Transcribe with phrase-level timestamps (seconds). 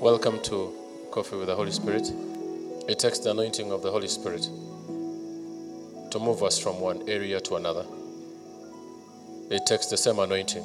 [0.00, 0.72] Welcome to
[1.10, 2.12] Coffee with the Holy Spirit.
[2.88, 4.42] It takes the anointing of the Holy Spirit
[6.12, 7.84] to move us from one area to another.
[9.50, 10.62] It takes the same anointing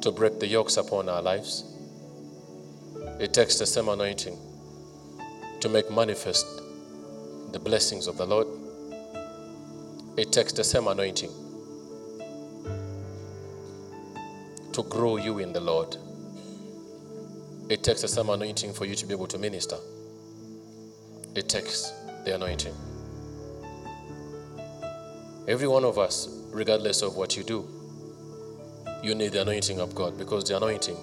[0.00, 1.64] to break the yokes upon our lives.
[3.20, 4.36] It takes the same anointing
[5.60, 6.44] to make manifest
[7.52, 8.48] the blessings of the Lord.
[10.16, 11.30] It takes the same anointing
[14.72, 15.96] to grow you in the Lord.
[17.68, 19.76] It takes the same anointing for you to be able to minister.
[21.34, 21.92] It takes
[22.24, 22.74] the anointing.
[25.48, 27.68] Every one of us, regardless of what you do,
[29.02, 30.96] you need the anointing of God because the anointing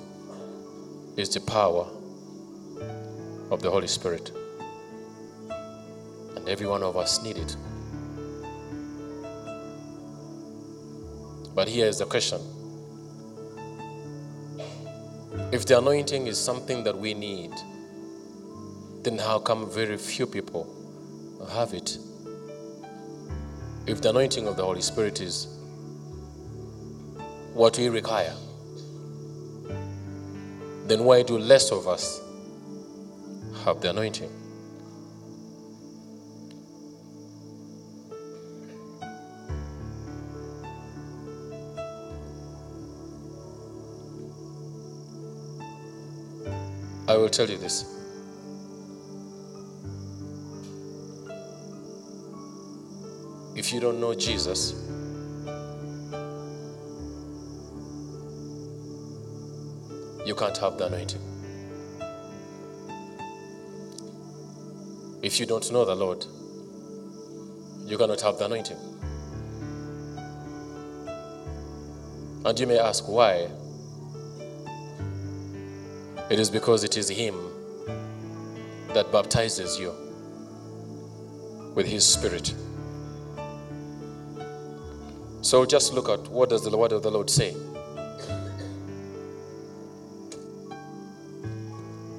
[1.17, 1.85] is the power
[3.51, 4.31] of the Holy Spirit.
[6.35, 7.55] And every one of us need it.
[11.53, 12.41] But here is the question
[15.53, 17.51] if the anointing is something that we need,
[19.03, 20.65] then how come very few people
[21.51, 21.99] have it?
[23.85, 25.45] If the anointing of the Holy Spirit is
[27.53, 28.33] what we require,
[30.87, 32.19] then why do less of us
[33.63, 34.31] have the anointing?
[47.33, 47.83] Tell you this.
[53.55, 54.73] If you don't know Jesus,
[60.25, 61.21] you can't have the anointing.
[65.23, 66.25] If you don't know the Lord,
[67.87, 68.77] you cannot have the anointing.
[72.45, 73.47] And you may ask why.
[76.29, 77.35] It is because it is Him
[78.93, 79.93] that baptizes you
[81.75, 82.53] with His Spirit.
[85.41, 87.55] So just look at what does the word of the Lord say.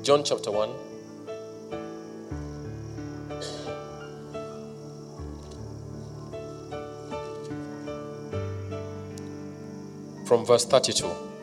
[0.03, 0.71] John chapter 1.
[10.27, 11.34] From verse 32.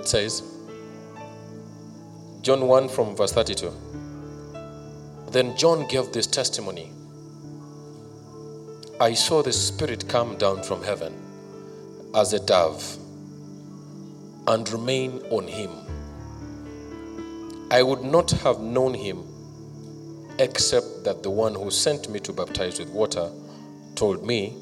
[0.00, 0.42] It says,
[2.40, 3.70] John 1 from verse 32.
[5.30, 6.90] Then John gave this testimony
[8.98, 11.12] I saw the Spirit come down from heaven
[12.14, 12.96] as a dove
[14.46, 15.70] and remain on him.
[17.70, 19.22] I would not have known him
[20.38, 23.30] except that the one who sent me to baptize with water
[23.96, 24.56] told me,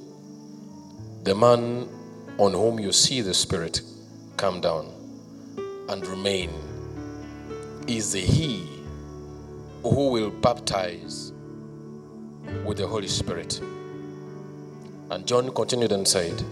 [1.23, 1.89] The man
[2.39, 3.83] on whom you see the Spirit
[4.37, 4.98] come down
[5.89, 6.51] and remain
[7.87, 8.69] is he
[9.83, 11.33] who will baptize
[12.65, 13.61] with the Holy Spirit.
[15.11, 16.43] And John continued and said,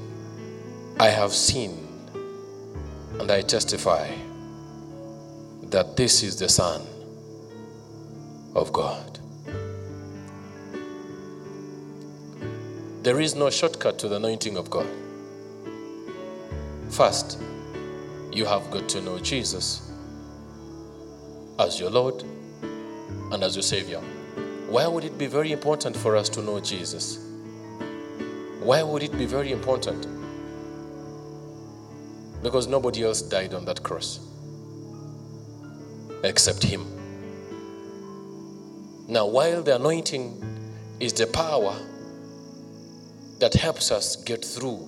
[0.98, 1.86] I have seen
[3.18, 4.10] and I testify
[5.64, 6.82] that this is the Son
[8.54, 9.18] of God.
[13.02, 14.88] There is no shortcut to the anointing of God.
[16.90, 17.38] First,
[18.36, 19.90] you have got to know Jesus
[21.58, 22.22] as your Lord
[23.32, 24.00] and as your Savior.
[24.68, 27.18] Why would it be very important for us to know Jesus?
[28.60, 30.06] Why would it be very important?
[32.42, 34.20] Because nobody else died on that cross
[36.22, 36.84] except Him.
[39.08, 40.42] Now, while the anointing
[41.00, 41.74] is the power
[43.38, 44.86] that helps us get through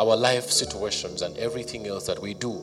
[0.00, 2.62] our life situations and everything else that we do,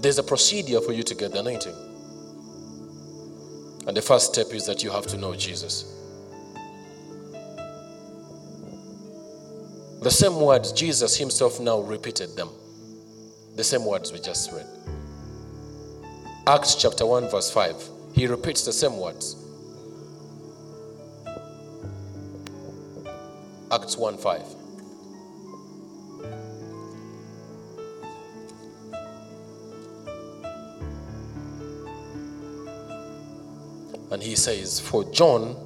[0.00, 1.74] there's a procedure for you to get the anointing.
[3.86, 5.96] And the first step is that you have to know Jesus.
[10.00, 12.48] The same words, Jesus himself now repeated them.
[13.56, 14.66] The same words we just read.
[16.46, 17.86] Acts chapter 1, verse 5.
[18.14, 19.36] He repeats the same words.
[23.70, 24.59] Acts 1 5.
[34.10, 35.56] And he says, For John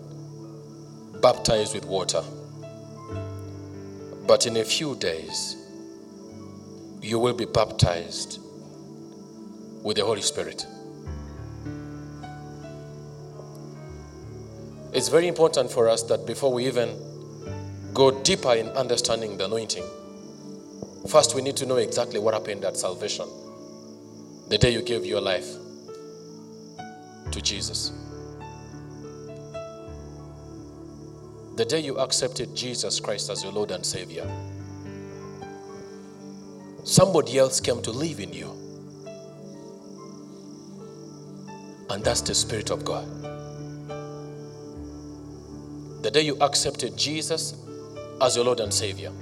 [1.21, 2.23] baptized with water,
[4.27, 5.57] but in a few days
[7.01, 8.41] you will be baptized
[9.83, 10.67] with the Holy Spirit.
[14.93, 16.97] It's very important for us that before we even
[17.93, 19.85] go deeper in understanding the anointing,
[21.09, 23.27] First, we need to know exactly what happened at salvation.
[24.49, 25.47] The day you gave your life
[27.31, 27.93] to Jesus.
[31.57, 34.29] The day you accepted Jesus Christ as your Lord and Savior.
[36.83, 38.51] Somebody else came to live in you.
[41.91, 43.07] And that's the Spirit of God.
[46.03, 47.55] The day you accepted Jesus
[48.21, 49.13] as your Lord and Savior,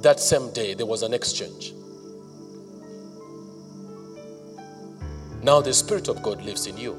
[0.00, 1.74] that same day there was an exchange.
[5.42, 6.96] Now the Spirit of God lives in you.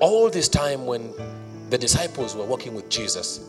[0.00, 1.12] All this time when
[1.70, 3.40] the disciples were walking with Jesus,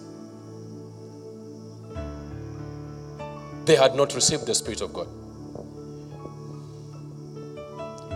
[3.65, 5.07] they had not received the Spirit of God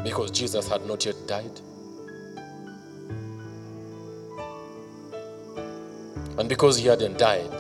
[0.04, 1.62] because Jesus had not yet died.
[6.38, 7.52] And because he hadn't died,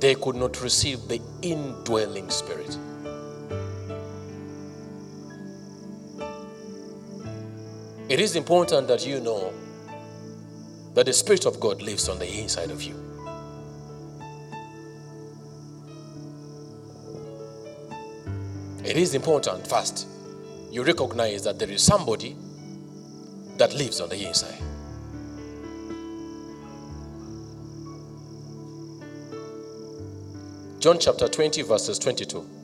[0.00, 2.78] they could not receive the indwelling spirit.
[8.08, 9.52] It is important that you know
[10.94, 12.94] that the Spirit of God lives on the inside of you.
[18.84, 20.06] It is important, first,
[20.70, 22.36] you recognize that there is somebody
[23.56, 24.62] that lives on the inside.
[30.78, 32.55] John chapter 20, verses 22.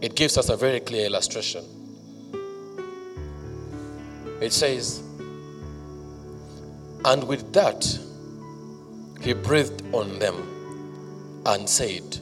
[0.00, 1.64] It gives us a very clear illustration.
[4.40, 5.02] It says,
[7.04, 7.98] And with that,
[9.20, 12.18] he breathed on them and said,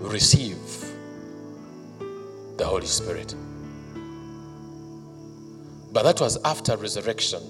[0.00, 0.56] Receive
[2.56, 3.34] the Holy Spirit.
[5.92, 7.42] But that was after resurrection.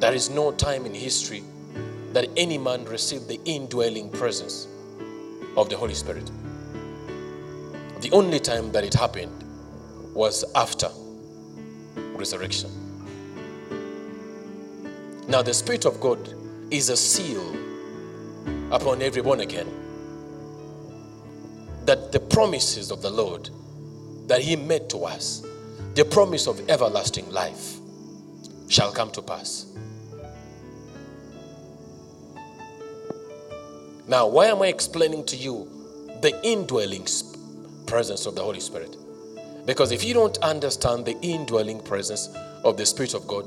[0.00, 1.42] There is no time in history
[2.12, 4.68] that any man received the indwelling presence
[5.56, 6.30] of the Holy Spirit.
[8.00, 9.44] The only time that it happened
[10.14, 10.88] was after
[12.16, 12.70] resurrection.
[15.28, 16.34] Now, the Spirit of God
[16.70, 17.56] is a seal
[18.70, 19.68] upon every again
[21.86, 23.50] that the promises of the Lord
[24.26, 25.46] that He made to us,
[25.94, 27.76] the promise of everlasting life,
[28.68, 29.73] shall come to pass.
[34.06, 35.68] Now, why am I explaining to you
[36.20, 37.06] the indwelling
[37.86, 38.96] presence of the Holy Spirit?
[39.64, 42.28] Because if you don't understand the indwelling presence
[42.64, 43.46] of the Spirit of God,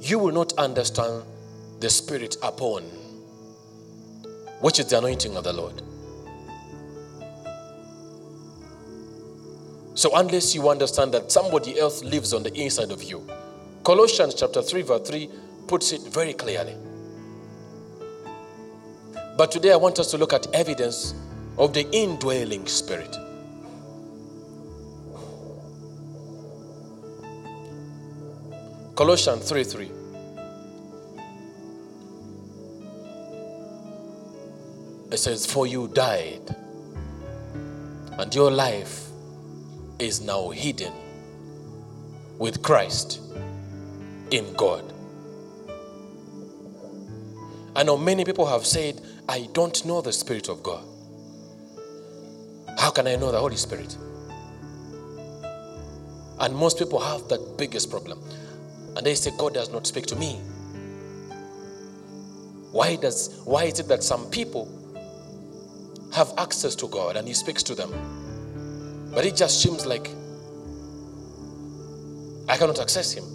[0.00, 1.24] you will not understand
[1.80, 2.84] the Spirit upon,
[4.60, 5.82] which is the anointing of the Lord.
[9.94, 13.26] So, unless you understand that somebody else lives on the inside of you,
[13.82, 15.28] Colossians chapter 3, verse 3
[15.66, 16.76] puts it very clearly.
[19.36, 21.14] But today I want us to look at evidence
[21.58, 23.16] of the indwelling spirit.
[28.96, 29.90] Colossians 3 3.
[35.10, 36.54] It says, For you died,
[38.18, 39.08] and your life
[39.98, 40.92] is now hidden
[42.38, 43.20] with Christ
[44.30, 44.84] in God.
[47.74, 49.00] I know many people have said,
[49.30, 50.84] I don't know the Spirit of God.
[52.76, 53.96] How can I know the Holy Spirit?
[56.40, 58.20] And most people have that biggest problem.
[58.96, 60.32] And they say, God does not speak to me.
[62.72, 64.66] Why, does, why is it that some people
[66.12, 67.92] have access to God and He speaks to them?
[69.14, 70.10] But it just seems like
[72.48, 73.26] I cannot access Him.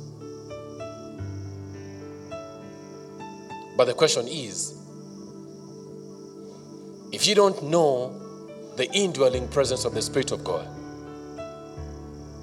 [3.78, 4.82] But the question is
[7.15, 8.13] if you don't know
[8.75, 10.67] the indwelling presence of the Spirit of God,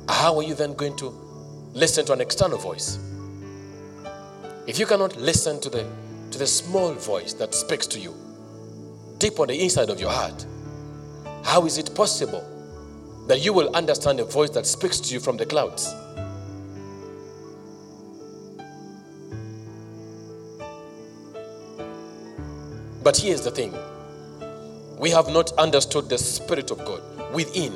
[0.08, 1.10] how are you then going to
[1.74, 2.98] listen to an external voice?
[4.66, 5.86] If you cannot listen to the,
[6.30, 8.14] to the small voice that speaks to you
[9.18, 10.46] deep on the inside of your heart,
[11.44, 12.42] how is it possible
[13.28, 15.94] that you will understand a voice that speaks to you from the clouds?
[23.02, 23.74] But here's the thing
[25.02, 27.02] we have not understood the Spirit of God
[27.34, 27.72] within,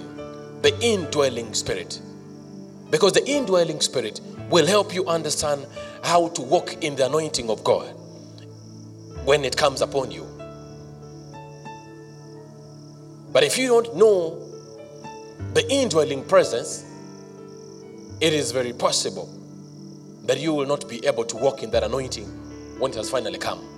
[0.63, 2.01] the indwelling Spirit.
[2.89, 5.67] Because the indwelling Spirit will help you understand
[6.05, 7.89] how to walk in the anointing of God
[9.25, 10.25] when it comes upon you.
[13.33, 14.41] But if you don't know
[15.53, 16.85] the indwelling presence,
[18.21, 19.29] it is very possible
[20.27, 22.29] that you will not be able to walk in that anointing
[22.79, 23.76] when it has finally come.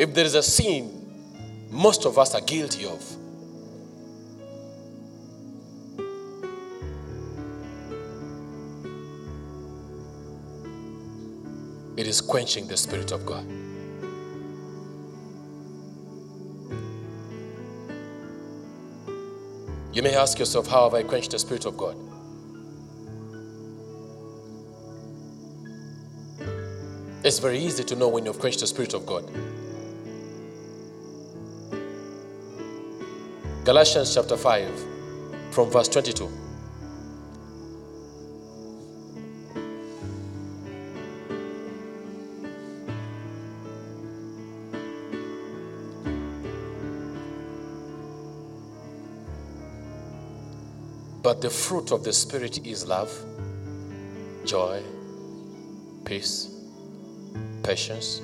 [0.00, 3.04] If there is a sin most of us are guilty of,
[11.98, 13.44] it is quenching the Spirit of God.
[19.92, 21.94] You may ask yourself, How have I quenched the Spirit of God?
[27.22, 29.30] It's very easy to know when you've quenched the Spirit of God.
[33.70, 34.68] Galatians chapter 5,
[35.52, 36.28] from verse 22.
[51.22, 53.16] But the fruit of the Spirit is love,
[54.44, 54.82] joy,
[56.04, 56.52] peace,
[57.62, 58.20] patience,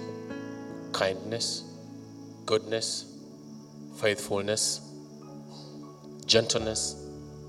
[0.90, 1.62] kindness,
[2.46, 3.16] goodness,
[3.94, 4.85] faithfulness,
[6.26, 7.06] gentleness,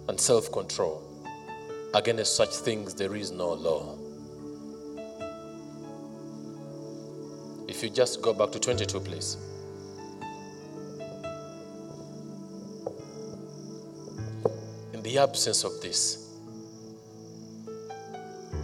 [0.07, 1.03] and self control.
[1.93, 3.97] Against such things there is no law.
[7.67, 9.37] If you just go back to 22, please.
[14.93, 16.35] In the absence of this,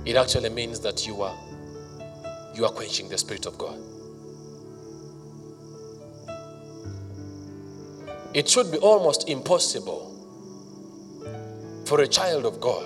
[0.05, 1.37] it actually means that you are
[2.55, 3.79] you are quenching the spirit of God.
[8.33, 10.09] It should be almost impossible
[11.85, 12.85] for a child of God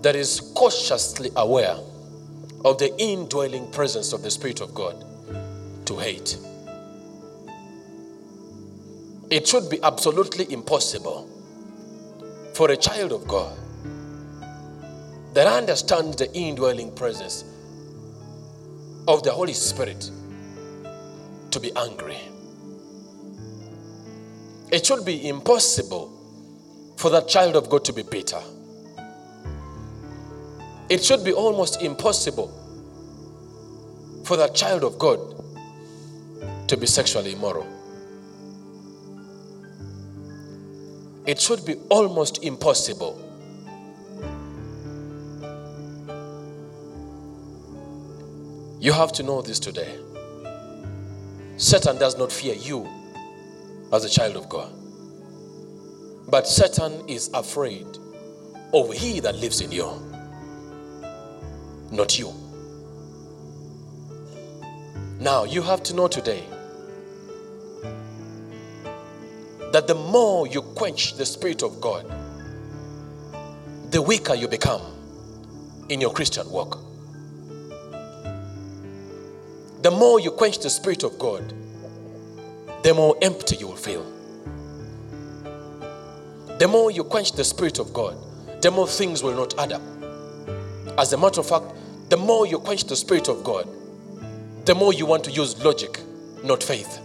[0.00, 1.76] that is cautiously aware
[2.64, 5.04] of the indwelling presence of the Spirit of God
[5.86, 6.38] to hate.
[9.30, 11.28] It should be absolutely impossible
[12.54, 13.54] for a child of God
[15.34, 17.44] that understands the indwelling presence
[19.06, 20.10] of the Holy Spirit
[21.50, 22.18] to be angry.
[24.72, 26.10] It should be impossible
[26.96, 28.40] for that child of God to be bitter.
[30.88, 32.48] It should be almost impossible
[34.24, 35.18] for that child of God
[36.68, 37.66] to be sexually immoral.
[41.26, 43.23] It should be almost impossible
[48.84, 49.96] You have to know this today.
[51.56, 52.86] Satan does not fear you
[53.90, 54.70] as a child of God.
[56.28, 57.86] But Satan is afraid
[58.74, 59.90] of he that lives in you,
[61.92, 62.30] not you.
[65.18, 66.44] Now, you have to know today
[69.72, 72.04] that the more you quench the Spirit of God,
[73.90, 74.82] the weaker you become
[75.88, 76.84] in your Christian walk.
[79.84, 81.52] The more you quench the Spirit of God,
[82.82, 84.02] the more empty you will feel.
[86.58, 88.16] The more you quench the Spirit of God,
[88.62, 89.82] the more things will not add up.
[90.96, 91.66] As a matter of fact,
[92.08, 93.68] the more you quench the Spirit of God,
[94.64, 96.00] the more you want to use logic,
[96.42, 96.98] not faith.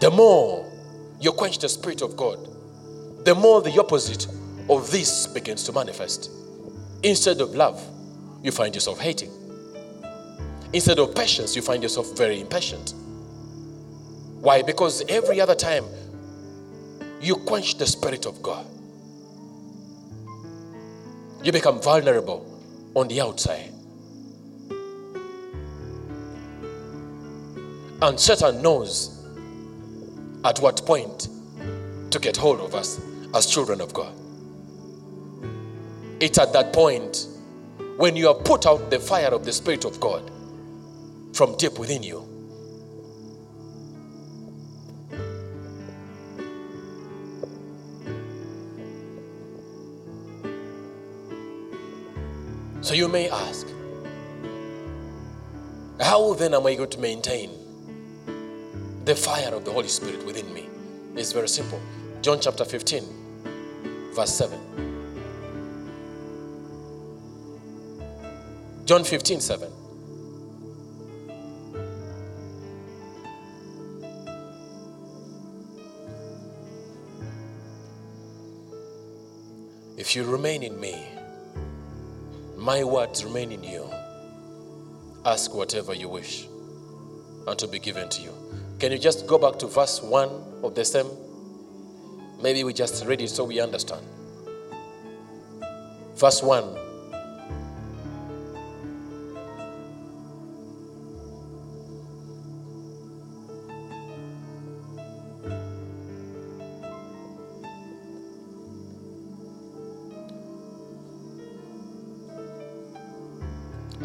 [0.00, 0.68] The more
[1.20, 2.40] you quench the Spirit of God,
[3.24, 4.26] the more the opposite
[4.68, 6.32] of this begins to manifest.
[7.04, 7.80] Instead of love,
[8.42, 9.30] you find yourself hating.
[10.72, 12.94] Instead of patience, you find yourself very impatient.
[14.40, 14.62] Why?
[14.62, 15.84] Because every other time
[17.20, 18.66] you quench the Spirit of God,
[21.42, 22.44] you become vulnerable
[22.94, 23.72] on the outside.
[28.02, 29.24] And Satan knows
[30.44, 31.28] at what point
[32.10, 33.00] to get hold of us
[33.34, 34.12] as children of God.
[36.20, 37.26] It's at that point
[37.96, 40.30] when you have put out the fire of the Spirit of God
[41.32, 42.26] from deep within you.
[52.82, 53.66] So you may ask,
[56.00, 57.50] how then am I going to maintain
[59.04, 60.68] the fire of the Holy Spirit within me?
[61.16, 61.80] It's very simple.
[62.22, 63.02] John chapter 15,
[64.14, 64.95] verse 7.
[68.86, 69.68] John 15, 7.
[79.98, 80.94] If you remain in me
[82.56, 83.90] My words remain in you.
[85.24, 86.46] Ask whatever you wish,
[87.46, 88.32] and to be given to you.
[88.78, 90.28] Can you just go back to verse 1
[90.62, 91.08] of the same?
[92.40, 94.06] Maybe we just read it so we understand.
[96.14, 96.85] Verse 1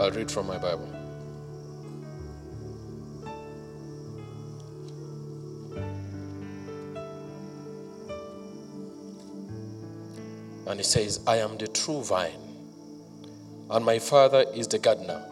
[0.02, 0.90] I'll read from my Bible.
[10.66, 12.32] And he says, I am the true vine,
[13.70, 15.24] and my Father is the gardener.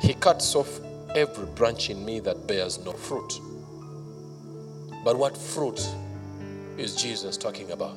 [0.00, 0.78] He cuts off
[1.16, 3.40] every branch in me that bears no fruit.
[5.04, 5.84] But what fruit
[6.78, 7.96] is Jesus talking about?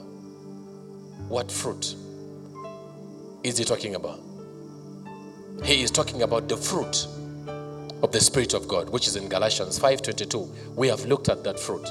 [1.27, 1.95] What fruit
[3.43, 4.21] is he talking about?
[5.63, 7.07] He is talking about the fruit
[8.01, 11.59] of the spirit of god which is in galatians 5.22 we have looked at that
[11.59, 11.87] fruit.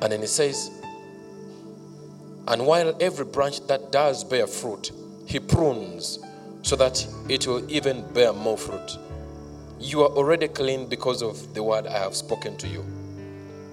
[0.00, 0.70] And then he says
[2.46, 4.92] and while every branch that does bear fruit
[5.26, 6.18] he prunes
[6.62, 8.98] so that it will even bear more fruit.
[9.80, 12.84] You are already clean because of the word i have spoken to you.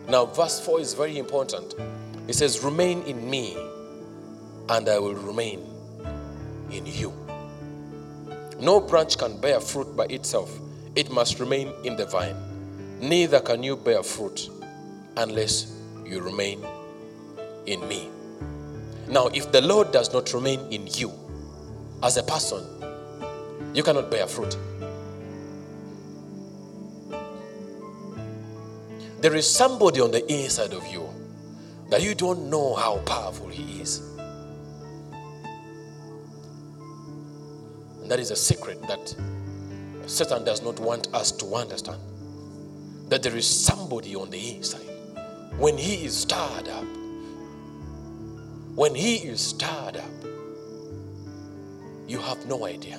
[0.07, 1.75] Now verse 4 is very important.
[2.27, 3.57] It says remain in me
[4.69, 5.61] and i will remain
[6.71, 7.24] in you
[8.59, 10.59] no branch can bear fruit by itself,
[10.95, 12.35] it must remain in the vine.
[12.99, 14.49] Neither can you bear fruit
[15.17, 16.65] unless you remain
[17.65, 18.09] in me.
[19.07, 21.11] Now, if the Lord does not remain in you
[22.01, 22.63] as a person,
[23.73, 24.57] you cannot bear fruit.
[29.21, 31.09] There is somebody on the inside of you
[31.89, 34.14] that you don't know how powerful he is.
[38.05, 39.15] And that is a secret that
[40.05, 41.99] Satan does not want us to understand.
[43.09, 44.87] That there is somebody on the inside.
[45.57, 46.85] When he is stirred up,
[48.75, 50.11] when he is stirred up,
[52.07, 52.97] you have no idea.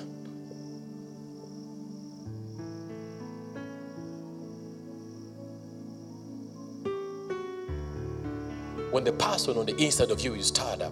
[8.91, 10.91] When the person on the inside of you is stirred up,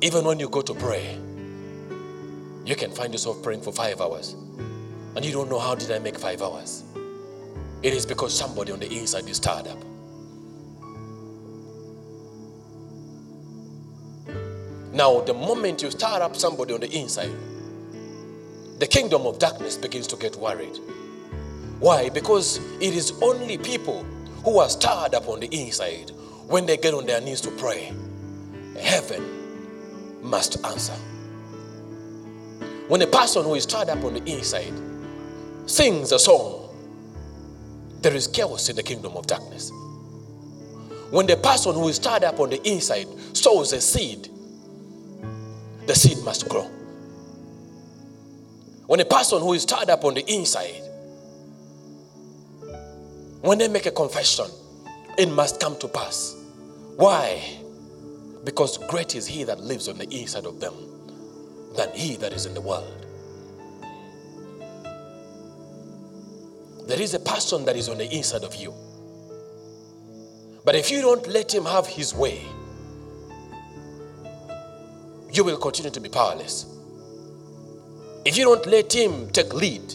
[0.00, 1.18] even when you go to pray,
[2.64, 4.34] you can find yourself praying for five hours
[5.16, 6.84] and you don't know how did I make five hours.
[7.82, 9.78] It is because somebody on the inside is stirred up.
[14.92, 17.30] Now, the moment you stir up somebody on the inside,
[18.78, 20.78] the kingdom of darkness begins to get worried.
[21.78, 22.08] Why?
[22.08, 24.02] Because it is only people
[24.44, 26.10] who are stirred up on the inside
[26.48, 27.92] when they get on their knees to pray.
[28.80, 29.24] Heaven
[30.22, 30.94] must answer.
[32.88, 34.72] When a person who is tied up on the inside
[35.66, 36.74] sings a song,
[38.00, 39.70] there is chaos in the kingdom of darkness.
[41.10, 44.28] When the person who is tied up on the inside sows a seed,
[45.86, 46.64] the seed must grow.
[48.86, 50.80] When a person who is tied up on the inside,
[53.42, 54.46] when they make a confession,
[55.18, 56.34] it must come to pass.
[56.96, 57.58] Why?
[58.44, 60.87] Because great is he that lives on the inside of them
[61.78, 63.06] than he that is in the world.
[66.88, 68.74] There is a person that is on the inside of you.
[70.64, 72.42] But if you don't let him have his way,
[75.32, 76.66] you will continue to be powerless.
[78.24, 79.94] If you don't let him take lead,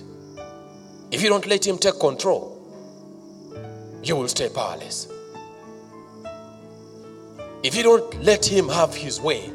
[1.12, 2.50] if you don't let him take control,
[4.02, 5.10] you will stay powerless.
[7.62, 9.52] If you don't let him have his way,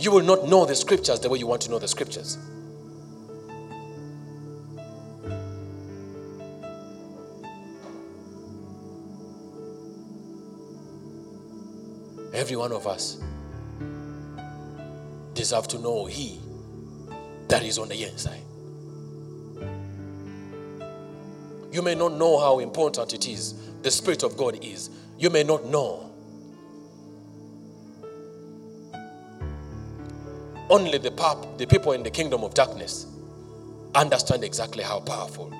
[0.00, 2.38] you will not know the scriptures the way you want to know the scriptures.
[12.32, 13.20] Every one of us
[15.34, 16.40] deserve to know He
[17.48, 18.40] that is on the inside.
[21.72, 24.90] You may not know how important it is, the Spirit of God is.
[25.18, 26.09] You may not know
[30.70, 33.06] only the, pap, the people in the kingdom of darkness
[33.94, 35.52] understand exactly how powerful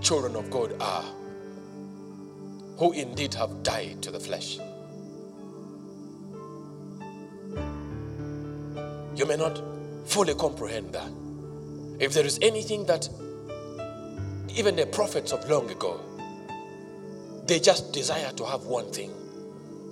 [0.00, 1.04] children of God are,
[2.78, 4.58] who indeed have died to the flesh.
[9.14, 9.60] You may not
[10.06, 11.10] fully comprehend that.
[12.00, 13.08] If there is anything that
[14.54, 16.00] even the prophets of long ago,
[17.46, 19.12] they just desire to have one thing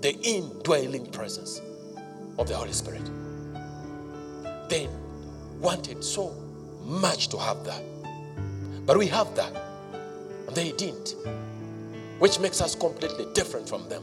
[0.01, 1.61] the indwelling presence
[2.39, 3.03] of the Holy Spirit.
[4.69, 4.89] They
[5.61, 6.35] wanted so
[6.85, 7.83] much to have that.
[8.85, 9.53] But we have that.
[10.47, 11.15] And they didn't.
[12.19, 14.03] Which makes us completely different from them.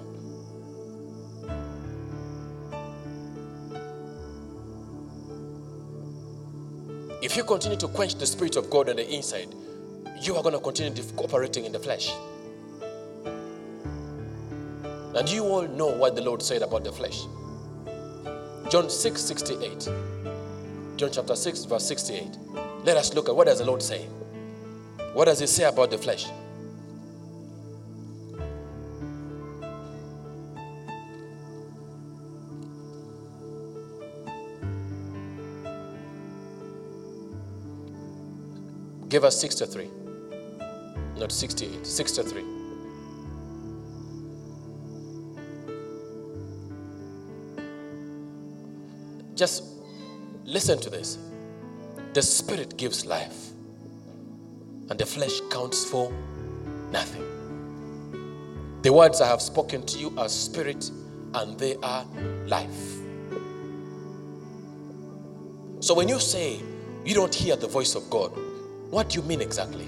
[7.21, 9.56] If you continue to quench the Spirit of God on the inside,
[10.21, 12.13] you are going to continue cooperating in the flesh.
[15.15, 17.21] And you all know what the Lord said about the flesh.
[18.69, 19.89] John 6 68.
[21.03, 22.37] John chapter 6, verse 68.
[22.85, 24.05] Let us look at what does the Lord say?
[25.11, 26.27] What does he say about the flesh?
[39.09, 39.89] Give us 63.
[41.17, 42.45] Not 68, 63.
[49.35, 49.72] Just
[50.53, 51.17] listen to this.
[52.13, 53.49] The Spirit gives life,
[54.89, 56.13] and the flesh counts for
[56.91, 57.23] nothing.
[58.83, 60.91] The words I have spoken to you are spirit
[61.33, 62.05] and they are
[62.45, 62.99] life.
[65.79, 66.59] So when you say
[67.05, 68.31] you don't hear the voice of God,
[68.89, 69.85] what do you mean exactly?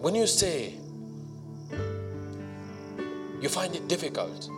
[0.00, 0.74] When you say
[3.40, 4.48] you find it difficult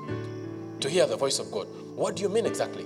[0.81, 1.67] to hear the voice of God,
[1.99, 2.85] what do you mean exactly?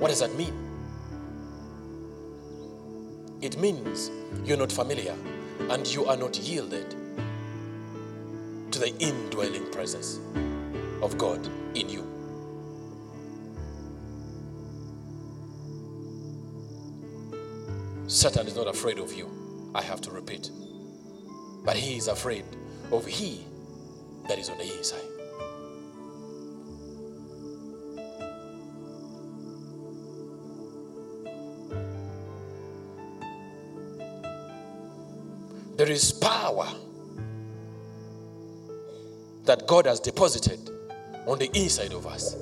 [0.00, 0.52] What does that mean?
[3.40, 4.10] It means
[4.44, 5.14] you're not familiar
[5.70, 6.90] and you are not yielded
[8.72, 10.18] to the indwelling presence
[11.00, 12.04] of God in you.
[18.08, 19.30] Satan is not afraid of you.
[19.72, 20.50] I have to repeat.
[21.64, 22.44] But he is afraid
[22.90, 23.46] of he
[24.26, 25.13] that is on the inside.
[35.84, 36.66] There is power
[39.44, 40.70] that God has deposited
[41.26, 42.36] on the inside of us.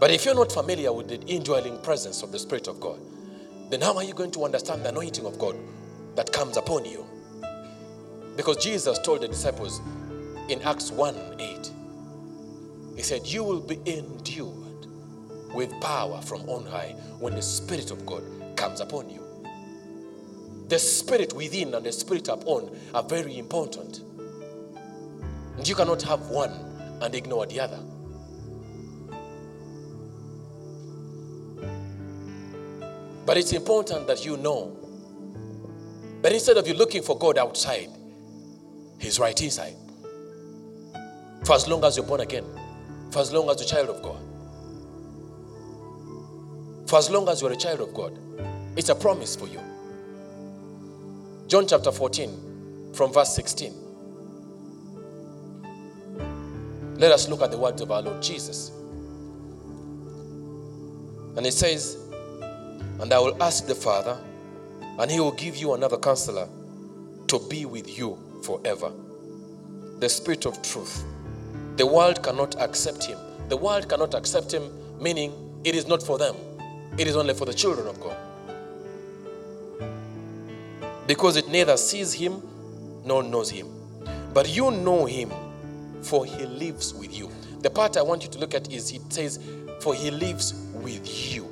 [0.00, 2.98] But if you're not familiar with the indwelling presence of the Spirit of God,
[3.68, 5.54] then how are you going to understand the anointing of God
[6.14, 7.04] that comes upon you?
[8.34, 9.82] Because Jesus told the disciples
[10.48, 11.70] in Acts 1 8,
[12.96, 14.67] He said, You will be endued
[15.54, 18.22] with power from on high when the Spirit of God
[18.56, 19.24] comes upon you.
[20.68, 24.00] The Spirit within and the Spirit upon are very important.
[25.56, 26.52] And you cannot have one
[27.00, 27.80] and ignore the other.
[33.24, 34.74] But it's important that you know
[36.22, 37.90] that instead of you looking for God outside,
[38.98, 39.76] He's right inside.
[41.44, 42.44] For as long as you're born again,
[43.10, 44.20] for as long as you're a child of God,
[46.88, 48.18] for as long as you're a child of God,
[48.74, 49.60] it's a promise for you.
[51.46, 53.74] John chapter 14, from verse 16.
[56.96, 58.72] Let us look at the words of our Lord Jesus.
[61.36, 61.98] And it says,
[63.00, 64.18] and I will ask the Father,
[64.98, 66.48] and he will give you another counselor
[67.26, 68.90] to be with you forever.
[69.98, 71.04] The Spirit of truth.
[71.76, 73.18] The world cannot accept him.
[73.48, 76.34] The world cannot accept him, meaning it is not for them,
[76.98, 78.16] it is only for the children of God.
[81.06, 82.42] Because it neither sees him
[83.04, 83.68] nor knows him.
[84.34, 85.32] But you know him,
[86.02, 87.30] for he lives with you.
[87.60, 89.38] The part I want you to look at is it says,
[89.80, 91.48] For he lives with you.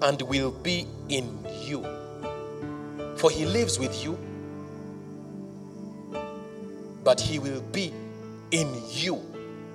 [0.00, 1.84] and will be in you.
[3.16, 4.18] For he lives with you,
[7.08, 7.90] but he will be
[8.50, 9.14] in you.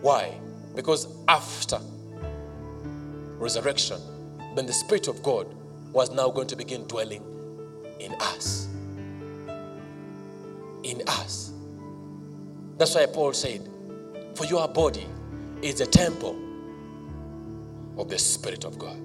[0.02, 0.40] Why?
[0.76, 1.80] Because after
[3.40, 4.00] resurrection,
[4.54, 5.48] then the Spirit of God
[5.92, 7.24] was now going to begin dwelling
[8.00, 8.68] in us.
[10.84, 11.54] In us.
[12.78, 13.68] That's why Paul said,
[14.36, 15.08] For your body
[15.64, 16.38] is a temple
[17.98, 19.00] of the Spirit of God.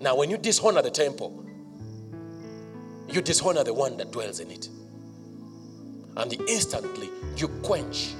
[0.00, 1.41] Now, when you dishonor the temple,
[3.12, 4.68] you dishonor the one that dwells in it.
[6.16, 8.14] And instantly you quench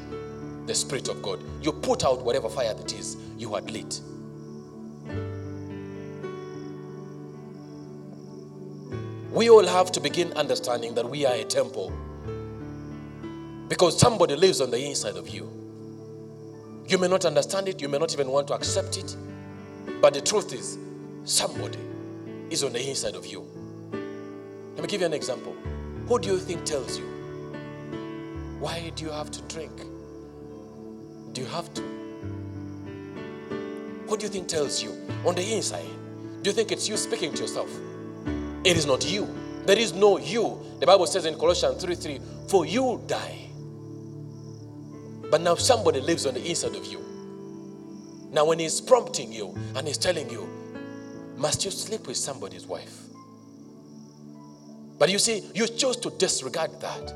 [0.67, 1.41] the Spirit of God.
[1.63, 4.01] You put out whatever fire that is you had lit.
[9.33, 11.93] We all have to begin understanding that we are a temple
[13.69, 15.51] Because somebody lives on the inside of you.
[16.89, 19.17] You may not understand it, you may not even want to accept it,
[20.01, 20.79] but the truth is,
[21.25, 21.79] somebody
[22.51, 23.47] is on the inside of you.
[24.83, 25.55] Let me give you an example.
[26.09, 27.05] Who do you think tells you?
[28.59, 29.71] Why do you have to drink?
[31.31, 31.83] Do you have to?
[34.09, 34.91] What do you think tells you
[35.25, 35.87] on the inside?
[36.43, 37.71] Do you think it's you speaking to yourself?
[38.65, 39.33] It is not you.
[39.67, 40.61] There is no you.
[40.81, 43.39] The Bible says in Colossians 3 3, for you die.
[45.31, 46.99] But now somebody lives on the inside of you.
[48.33, 50.49] Now, when he's prompting you and he's telling you,
[51.37, 53.12] must you sleep with somebody's wife?
[54.99, 57.15] But you see, you chose to disregard that.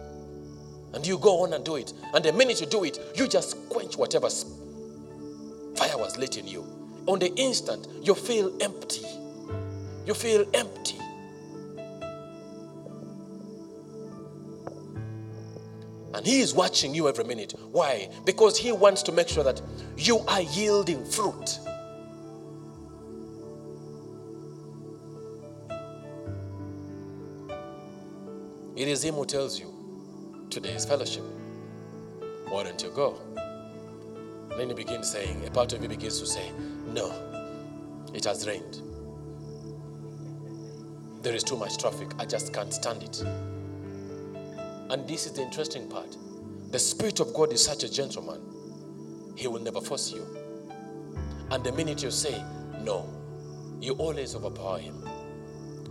[0.94, 1.92] And you go on and do it.
[2.14, 4.28] And the minute you do it, you just quench whatever
[5.76, 6.64] fire was lit in you.
[7.06, 9.06] On the instant, you feel empty.
[10.06, 10.98] You feel empty.
[16.14, 17.52] And he is watching you every minute.
[17.72, 18.08] Why?
[18.24, 19.60] Because he wants to make sure that
[19.98, 21.58] you are yielding fruit.
[28.76, 29.72] It is him who tells you
[30.50, 31.24] today is fellowship.
[32.48, 33.18] Why don't you go?
[34.56, 36.50] then you begin saying, a part of you begins to say,
[36.86, 37.12] No,
[38.14, 38.80] it has rained.
[41.22, 42.08] There is too much traffic.
[42.18, 43.22] I just can't stand it.
[44.90, 46.16] And this is the interesting part.
[46.70, 48.40] The Spirit of God is such a gentleman,
[49.36, 50.26] He will never force you.
[51.50, 52.42] And the minute you say
[52.80, 53.08] no,
[53.80, 55.02] you always overpower Him,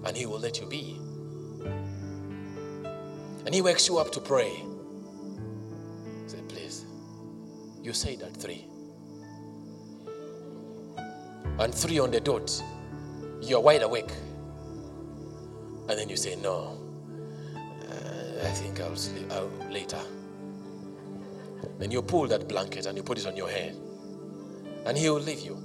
[0.06, 1.00] and He will let you be.
[3.46, 4.64] And He wakes you up to pray.
[6.28, 6.86] Say, please,
[7.82, 8.66] you said at three.
[11.60, 12.64] And three on the dot,
[13.42, 14.12] you're wide awake.
[15.88, 16.78] And then you say, no,
[17.56, 20.02] uh, I think I'll sleep I'll, later.
[21.78, 23.76] Then you pull that blanket and you put it on your head.
[24.86, 25.64] And he will leave you.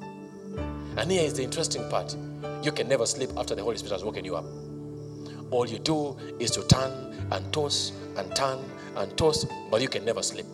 [0.96, 2.14] And here is the interesting part
[2.62, 4.44] you can never sleep after the Holy Spirit has woken you up.
[5.50, 8.58] All you do is to turn and toss and turn
[8.96, 10.46] and toss, but you can never sleep.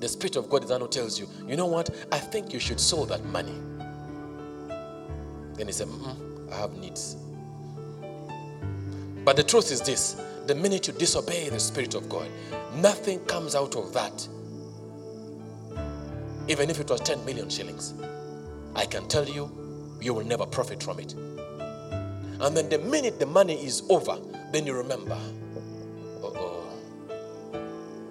[0.00, 1.90] The Spirit of God is the who tells you, you know what?
[2.10, 3.56] I think you should sow that money.
[5.54, 5.88] Then he said,
[6.50, 7.16] I have needs.
[9.24, 12.28] But the truth is this the minute you disobey the Spirit of God,
[12.74, 14.26] nothing comes out of that.
[16.48, 17.94] Even if it was 10 million shillings,
[18.74, 19.50] I can tell you,
[20.00, 21.14] you will never profit from it.
[22.42, 24.18] And then the minute the money is over,
[24.50, 25.16] then you remember,
[26.24, 26.66] oh,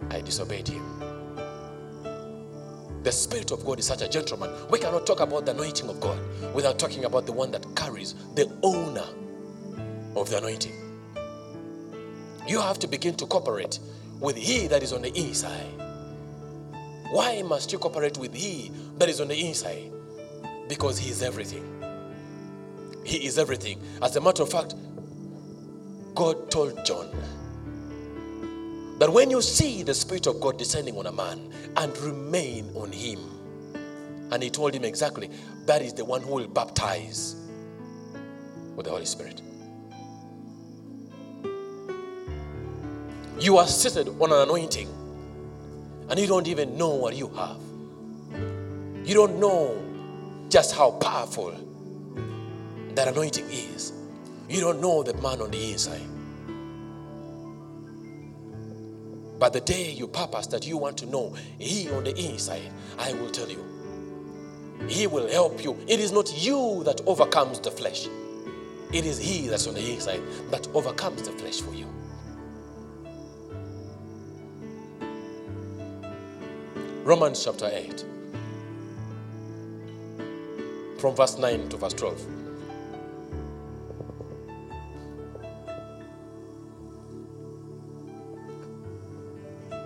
[0.09, 0.81] I disobeyed him.
[3.03, 4.49] The Spirit of God is such a gentleman.
[4.69, 6.17] We cannot talk about the anointing of God
[6.53, 9.03] without talking about the one that carries the owner
[10.15, 10.75] of the anointing.
[12.47, 13.79] You have to begin to cooperate
[14.21, 15.73] with He that is on the inside.
[17.09, 19.91] Why must you cooperate with He that is on the inside?
[20.69, 21.70] Because He is everything.
[23.03, 23.81] He is everything.
[24.01, 24.75] As a matter of fact,
[26.15, 27.09] God told John
[28.99, 32.91] that when you see the Spirit of God descending on a man and remain on
[32.91, 33.19] him,
[34.31, 35.29] and He told him exactly
[35.65, 37.35] that is the one who will baptize
[38.75, 39.41] with the Holy Spirit.
[43.39, 44.87] You are seated on an anointing
[46.09, 47.57] and you don't even know what you have.
[49.07, 49.81] You don't know
[50.49, 51.55] just how powerful
[52.95, 53.93] that anointing is.
[54.49, 56.01] You don't know the man on the inside.
[59.39, 63.13] But the day you purpose that you want to know He on the inside, I
[63.13, 63.65] will tell you.
[64.87, 65.77] He will help you.
[65.87, 68.07] It is not you that overcomes the flesh,
[68.91, 71.87] it is He that's on the inside that overcomes the flesh for you.
[77.03, 78.05] Romans chapter 8,
[80.99, 82.40] from verse 9 to verse 12.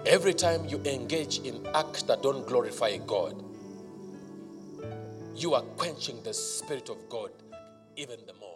[0.05, 3.43] Every time you engage in acts that don't glorify God,
[5.35, 7.31] you are quenching the Spirit of God
[7.95, 8.54] even the more.